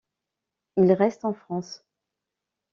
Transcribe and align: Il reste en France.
Il 0.77 0.91
reste 0.93 1.25
en 1.25 1.33
France. 1.35 1.85